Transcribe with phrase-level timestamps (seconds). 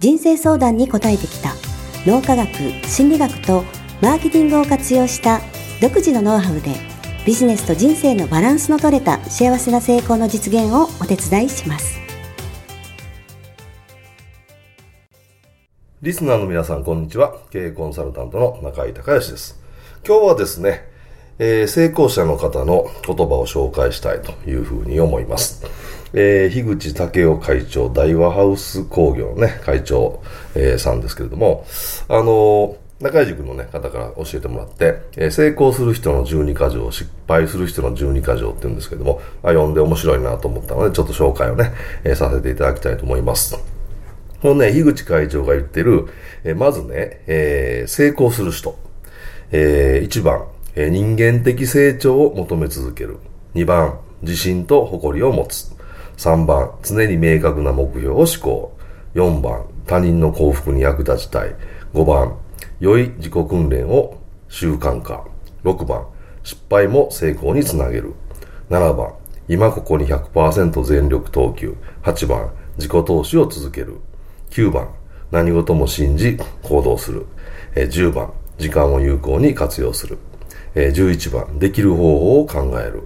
[0.00, 1.52] 人生相談に応えてきた
[2.06, 2.48] 脳科学、
[2.88, 3.64] 心理学と
[4.00, 5.42] マーケティングを活用した
[5.82, 6.74] 独自のノウハウで
[7.26, 12.00] ビジネスと人生のバランスの取れた幸せな成功の実現をお手伝いします。
[16.00, 17.36] リスナーの皆さん、こんにちは。
[17.50, 19.60] 経営コンサルタントの中井隆義です。
[20.06, 20.88] 今日はですね、
[21.38, 25.62] えー、成功者の方の言葉を紹介したいというふうに思います。
[26.12, 30.22] えー、樋口武雄会長、大和ハウス工業のね、会長、
[30.54, 31.64] えー、さんですけれども、
[32.08, 41.72] あのー、中井塾のね、方から教えてもらって、えー、成功する人の12箇条、失敗する人の12箇条って言うんですけども、あ読んで面白いなと思ったので、ちょっと紹介をね、
[42.04, 43.56] えー、させていただきたいと思います。
[44.42, 46.06] このね、樋口会長が言ってる、
[46.44, 48.76] えー、まずね、えー、成功する人、
[49.52, 50.44] えー、1番、
[50.76, 53.18] 人間的成長を求め続ける。
[53.54, 55.79] 2番、自信と誇りを持つ。
[56.20, 58.76] 3番、常に明確な目標を思考。
[59.14, 61.56] 4番、他人の幸福に役立ちたい。
[61.94, 62.36] 5番、
[62.78, 65.24] 良い自己訓練を習慣化。
[65.64, 66.04] 6番、
[66.42, 68.12] 失敗も成功につなげる。
[68.68, 69.14] 7番、
[69.48, 71.74] 今ここに100%全力投球。
[72.02, 73.96] 8番、自己投資を続ける。
[74.50, 74.90] 9番、
[75.30, 77.24] 何事も信じ行動する。
[77.74, 80.18] 10番、時間を有効に活用する。
[80.74, 83.04] 11番、できる方法を考える。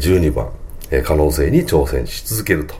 [0.00, 0.50] 12番、
[0.90, 2.74] え可能性に挑戦し続けると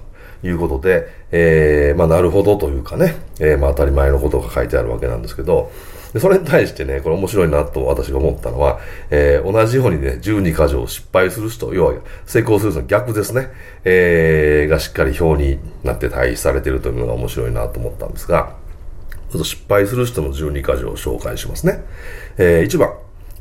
[0.46, 5.70] いうことで、えー、まあ、なるほどというかね、えー、まあ、当たり前のことが書いてあるわけなんですけど、
[6.18, 11.94] それに対してね、これ面白いなと私が思ったのは、えー、同じようにね、12箇条失敗する人、要は
[12.26, 13.50] 成功する人の逆ですね、
[13.84, 18.56] え、がしっかり表になって対比されているというのが面白いなと思ったんですが、
[19.30, 21.84] ちょっと失敗する人の12箇条を紹介しますね。
[22.38, 22.92] え、1番、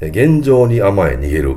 [0.01, 1.55] 現状に甘え逃げる。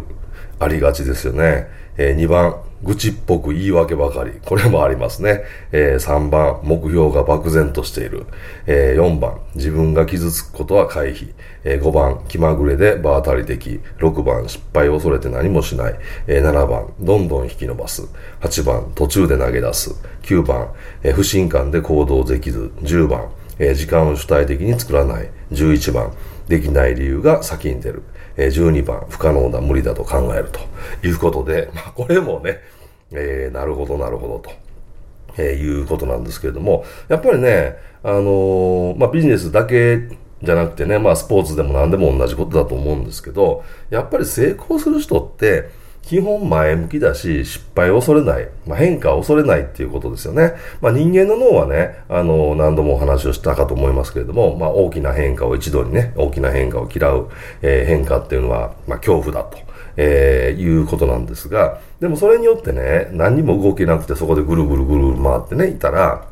[0.58, 1.66] ありがちですよね。
[1.98, 4.32] え、2番、愚痴っぽく言い訳ばかり。
[4.44, 5.42] これもありますね。
[5.70, 8.26] えー、3番、目標が漠然としている。
[8.66, 11.32] えー、4番、自分が傷つくことは回避。
[11.64, 13.80] えー、5番、気まぐれで場当たり的。
[13.98, 15.94] 6番、失敗を恐れて何もしない。
[16.26, 18.02] えー、7番、どんどん引き伸ばす。
[18.40, 19.94] 8番、途中で投げ出す。
[20.22, 20.68] 9番、
[21.04, 22.72] えー、不信感で行動できず。
[22.82, 23.28] 10番、
[23.58, 25.30] えー、時間を主体的に作らない。
[25.52, 26.12] 11番、
[26.52, 28.02] できない理由が先に出る。
[28.36, 30.60] え12番、不可能だ、無理だと考えると
[31.06, 32.60] いうことで、 まあ、これもね、
[33.10, 34.50] えー、なるほど、なるほどと。
[35.38, 40.08] えー、いうことなんですけれども、やっぱりね、あのー、まあ、ビジネスだけ
[40.42, 45.70] じゃなくてね、まあ、スポーツでも何でも同じことだと思うんですけど、やっぱり成功する人って、
[46.02, 50.52] 基本前向きだし、失敗を恐れない、まあ、変化を恐れないっていうことですよね。
[50.80, 57.28] まあ、人間の脳はね、あの、何度もお話をしたかと思いますけれども、まあ、大きな変化を一度にね、大きな変化を嫌う、
[57.62, 59.58] えー、変化っていうのは、まあ、恐怖だと。
[59.96, 66.24] えー、いうことなんですが、でもそれによってね、何にも動けなくてそこでぐるぐるぐるぐる回ってね、いたら、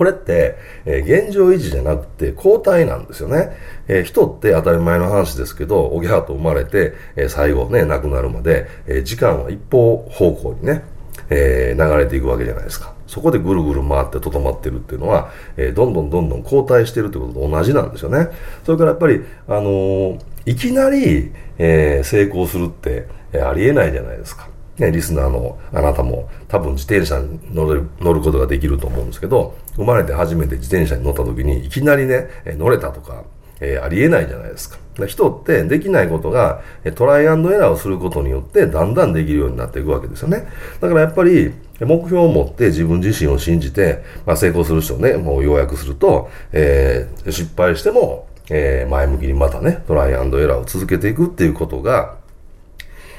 [0.00, 0.56] これって、
[0.86, 3.50] えー、現状維持じゃなくて交代なんですよね。
[3.86, 10.84] えー、人って当たり前の話ですけど、おぎゃーと生まれて、えー、最後ね、亡くなるまで、え時間は一方方向にね、
[11.28, 12.94] え流れていくわけじゃないですか。
[13.06, 18.28] そこでぐるぐる回ってとどまってるっていうのは、えどんどんどんどん後退してるってことと同じなんですよね。
[18.64, 24.48] それからやっぱり、あのいきなり、え成功するって、えありえないじゃないですか。
[24.80, 33.24] ね、リスナーのあなたも多分自転車に乗る乗ることができると思うんですけど、生まれて初めて自転車に乗った時にいきなりね、乗れたとか、
[33.60, 34.78] えー、ありえないじゃないですか。
[35.06, 36.60] 人ってできないことが
[36.94, 40.46] トライアンドエラーをすることによってだんだんできるようになっていくわけですよね。
[40.80, 52.19] だからやっぱり目標を持って自分自身を信じて、まあ、成功する人をね、もう要約すると、えー、失敗しても、えー、前向きにまたね、トライアンドエラーを続けていくっていうことが、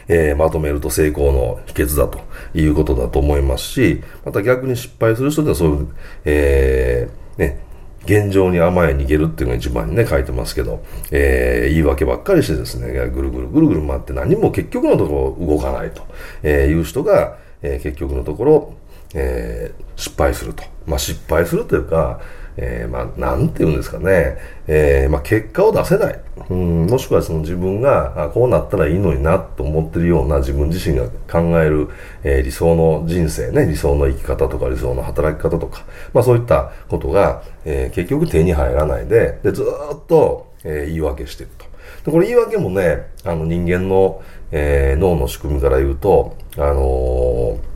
[0.07, 2.19] えー、まとめると成功の秘訣だと
[2.53, 5.87] いうことだと思いますし、また逆に失敗する人ではそういう、
[6.25, 7.59] えー、ね、
[8.05, 16.03] 現状に甘え逃げるっていうのが一番にね、書いてますけど、えー、言い訳ばっかりしてですね、ぐるぐるぐるぐる回って何も結局のところ動かないと、
[16.43, 18.73] えいう人が、え、結局のところ、
[19.13, 20.63] え、失敗すると。
[20.87, 22.19] まあ、失敗するというか、
[22.57, 24.37] えー、まあ、なんて言うんですかね、
[24.67, 26.19] えー、まあ、結果を出せない。
[26.49, 31.89] うん、もしくはその自分が、あこうなったらいいのになと思ってるような自分自身が考える、
[32.23, 39.65] えー、理想の人生ね、理想の生き方とか理想の働き方とか、まあそういったことが、えー、結局手に入らないで、で、ずっ
[40.07, 41.65] と、えー、言い訳してると。
[42.05, 44.21] で、これ言い訳もね、あの人間の、
[44.51, 47.70] えー、脳の仕組みから言うと、あのー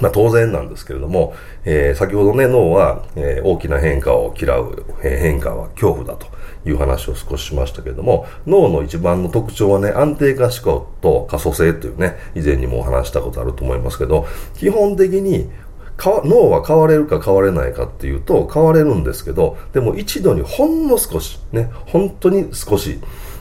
[0.00, 6.26] まあ当然なんですけれども、えー、先ほどね、脳は、えー、大きな変化を嫌う、えー、変化は恐怖だと
[6.64, 15.50] いう話を少ししましたけれども、脳の一番の特徴はね、安定化思考と可塑性というね、以前にもお話したことあると思いますけど、基本的に
[15.98, 23.00] 脳は変われるか変われないかっていうと変われるんですけど、でも一度にほんの少し、ね、本当に少し、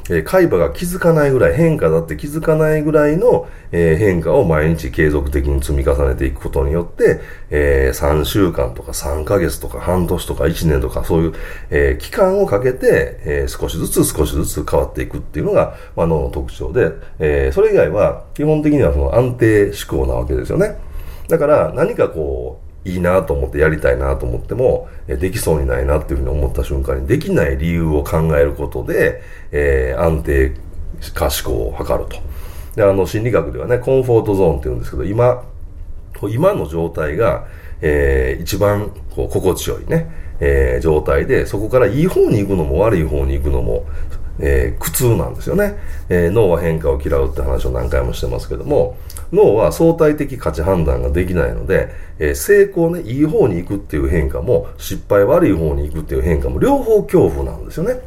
[0.10, 7.20] えー、海馬が気づかないぐらい、変化だって気づかないぐらいの、え、変化を毎日継続的に積み重ねていくことによって、
[7.50, 11.34] え、3週間とか3ヶ月とか半年とか1年とかそういう、
[11.70, 20.78] え、期間をかけて、え、少しずつ少しずつ変わっていくっていうのが、まあ、脳の特徴で、え、それ以外は基本的にはその安定思考なわけですよね。
[21.28, 30.54] だから何かこう、いいなと思ってやりたいなと思っても、できそうにないなっていうふうに思った瞬間にできない理由を考えることで、えー、安定
[31.14, 32.18] 化思考を図ると。
[32.76, 35.44] で、あの、心理学ではね、コンフォートゾーンって言うんですけど、今、
[36.30, 37.46] 今の状態が、
[37.82, 40.10] えー、一番こう心地よいね、
[40.40, 43.86] えー、状態で、そこからいい方に行くのも悪い方に行くのも、
[44.40, 45.78] えー、苦痛なんですよね、
[46.10, 48.98] えー、脳は変化を嫌うって話を何回もしてますけども、
[49.32, 51.90] 脳は相対的価値判断ができないので、
[52.20, 58.00] えー、成功ね、いい方に行くっていう変化も、失敗悪い方に行くっていう変化も、両方恐怖なんですよね。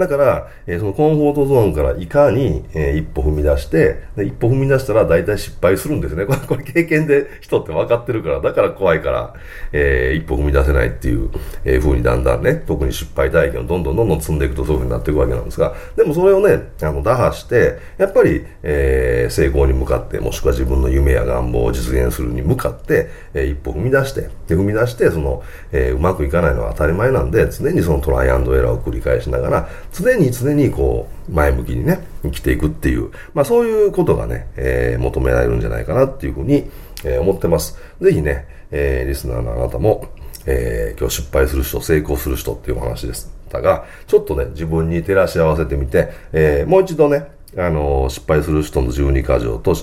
[0.00, 6.24] だから、えー、そのコンフォートゾーンからいかに、えー、一歩踏み出して、一歩踏み出したら大体失敗するんですね。
[6.24, 9.34] これ、 これ経験で人って分かってるから、だから怖いから、
[9.72, 11.28] えー、一歩踏み出せないっていう、
[11.66, 25.42] えー、風にだんだんね、特に失敗体験をどんどんどんどん積んでいくとそういう風になっていくわけなんですが、でもそれをね、あの、打破して、やっぱり、えー、成功に向かって、もしくは自分の夢や願望を実現するに向かって、えー、一歩踏み出して、で、踏み出して、その、
[25.72, 36.70] えー、うまくいかないのは当たり前なんで、常にそのトライアンドエラーを繰り返しながら、常に常にこう、前向きにね、生きていくっていう、まあそういうことがね、えー、求められるんじゃないかなっていうふうに、
[37.04, 37.76] えー、思ってます。
[38.00, 40.08] ぜひね、えー、リスナーのあなたも、
[40.46, 47.26] えー、今日失敗する人、成功する人っていうお話でしたが、ちょっとね、自分に照らし合わせてみて、えー、もう一度ね、
[47.56, 49.74] あの、失敗する人の12箇条と、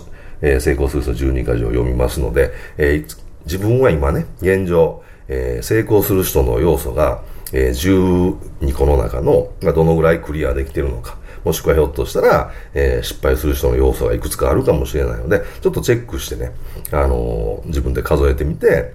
[0.42, 7.22] えー、成功する人の12箇条を読みますので、えー、自分は今ね、現状、えー、成功する人の要素が、
[7.54, 16.52] えー、12個の中の、がどのぐらいクリアできてるのか、もしくはひょっとしたら、えー、失敗する人の要素がいくつかあるかもしれないので、ちょっとチェックしてね、
[16.92, 18.94] あのー、自分で数えてみて、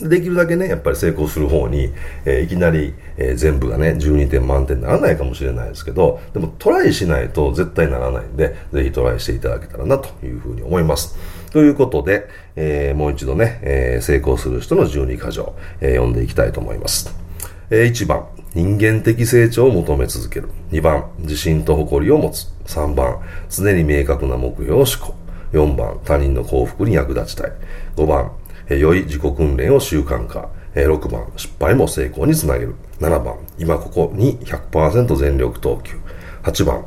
[0.00, 1.90] できるだけね、やっぱり成功する方に、
[2.24, 11.16] えー、いきなり、えー、全部がね、12点満点にならないかもしれないですけど、でもトライしないと絶対ならないんで、ぜひトライしていただけたらなというふうに思います。
[11.50, 17.25] ということで、えー、もう一度ね、え成功する人の12箇条、え読んでいきたいと思います。
[17.70, 18.24] 1番、
[18.54, 20.48] 人間的成長を求め続ける。
[20.70, 22.46] 2番、自信と誇りを持つ。
[22.66, 23.18] 3番、
[23.50, 25.14] 常に明確な目標を思考。
[25.52, 27.52] 4番、他人の幸福に役立ちたい。
[27.96, 28.30] 5番、
[28.68, 30.48] 良い自己訓練を習慣化。
[30.76, 32.76] 6番、失敗も成功につなげる。
[33.00, 35.96] 7番、今ここに100%全力投球。
[36.44, 36.84] 8番、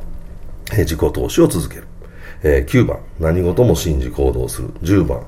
[0.70, 1.84] 自己投資を続ける。
[2.64, 4.68] 9番、何事も信じ行動する。
[4.82, 5.20] 10番、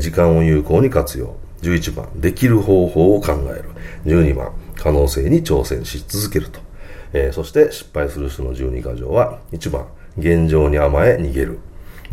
[0.00, 1.34] 時間を有効に活用。
[1.62, 3.70] 11番、できる方法を考える。
[4.04, 6.60] 12番、可能性に挑戦し続けると。
[7.12, 9.86] えー、そして失敗する人の12箇条は、1番、
[10.18, 11.58] 現状に甘え逃げる。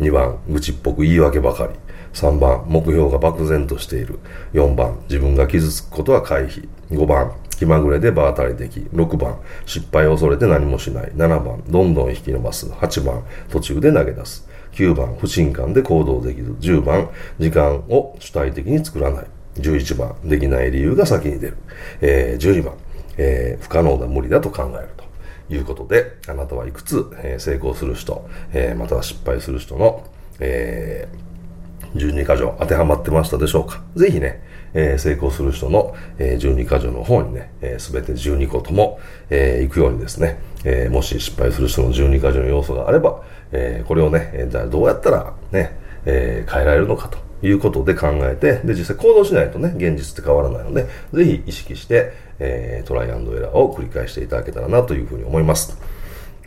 [0.00, 1.72] 2番、愚痴っぽく言い訳ばかり。
[2.12, 4.18] 3番、目標が漠然としている。
[4.52, 6.66] 4番、自分が傷つくことは回避。
[6.90, 8.86] 5番、気まぐれで場当たり的。
[8.92, 11.12] 6番、失敗を恐れて何もしない。
[11.14, 12.66] 7番、どんどん引き伸ばす。
[12.66, 14.48] 8番、途中で投げ出す。
[14.72, 16.50] 9番、不信感で行動できず。
[16.52, 19.26] 10番、時間を主体的に作らない。
[19.58, 21.56] 11番、できない理由が先に出る。
[22.00, 22.74] えー、12番、
[23.16, 25.06] えー、不可能だ、無理だと考えると。
[25.48, 30.04] いうことで、あなたはいくつ、えー、成功する人、えー、または失敗する人の、
[30.40, 34.42] えー、12箇条当てはまってましたでしょうかぜひね、
[34.74, 38.98] えー、成功する人の、えー、12箇条の方にね、す、べ、て12個とも、
[39.30, 43.22] えー、行くようにですね、えー、もし失敗する人の12箇条の要素があれば、
[43.52, 55.78] えー、これをね、えー、じゃあどうやったらね、えー、変えられるのかということで考えて、で、実際行動しないとね、現実って変わらないので、ぜひ意識して、えー、トライアンドエラーを繰り返していただけたらなというふうに思います。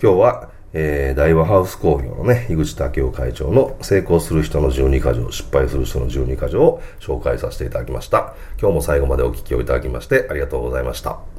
[0.02, 8.36] 今日は、えー、大和ハウス工業のね、井口武雄会長の成功する人の12箇条、失敗する人の12箇条を紹介させていただきました。
[8.60, 11.39] 今日も最後までお聞きをいただきましてありがとうございました。